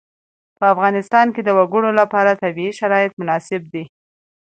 په 0.57 0.65
افغانستان 0.73 1.27
کې 1.35 1.41
د 1.43 1.49
وګړي 1.57 1.91
لپاره 2.01 2.39
طبیعي 2.43 2.71
شرایط 2.79 3.11
مناسب 3.21 3.61
دي. 3.73 3.83